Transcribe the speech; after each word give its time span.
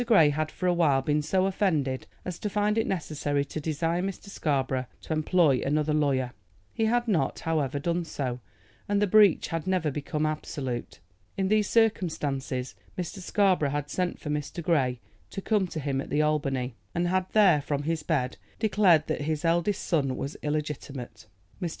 Grey 0.03 0.31
had 0.31 0.49
for 0.49 0.65
a 0.65 0.73
while 0.73 1.03
been 1.03 1.21
so 1.21 1.45
offended 1.45 2.07
as 2.25 2.39
to 2.39 2.49
find 2.49 2.75
it 2.75 2.87
necessary 2.87 3.45
to 3.45 3.61
desire 3.61 4.01
Mr. 4.01 4.29
Scarborough 4.29 4.87
to 5.01 5.13
employ 5.13 5.61
another 5.63 5.93
lawyer. 5.93 6.33
He 6.73 6.85
had 6.85 7.07
not, 7.07 7.41
however, 7.41 7.77
done 7.77 8.03
so, 8.05 8.39
and 8.89 8.99
the 8.99 9.05
breach 9.05 9.49
had 9.49 9.67
never 9.67 9.91
become 9.91 10.25
absolute. 10.25 10.99
In 11.37 11.49
these 11.49 11.69
circumstances 11.69 12.73
Mr. 12.97 13.19
Scarborough 13.19 13.69
had 13.69 13.91
sent 13.91 14.19
for 14.19 14.31
Mr. 14.31 14.63
Grey 14.63 14.99
to 15.29 15.39
come 15.39 15.67
to 15.67 15.79
him 15.79 16.01
at 16.01 16.09
the 16.09 16.23
Albany, 16.23 16.73
and 16.95 17.07
had 17.07 17.27
there, 17.33 17.61
from 17.61 17.83
his 17.83 18.01
bed, 18.01 18.37
declared 18.57 19.05
that 19.05 19.21
his 19.21 19.45
eldest 19.45 19.83
son 19.83 20.17
was 20.17 20.35
illegitimate. 20.41 21.27
Mr. 21.61 21.69